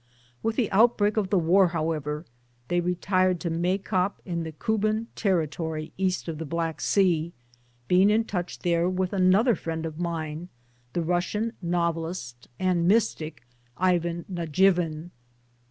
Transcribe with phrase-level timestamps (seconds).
[0.41, 2.25] With the outbreak of the war however
[2.69, 7.33] they retired to Maikop in the Kuban Territory (east pf the Black Sea),
[7.87, 10.49] being 1 in touch there with another friend of mine,
[10.93, 13.43] the Russian novelist and mystic,
[13.77, 15.11] Ivan Najivin.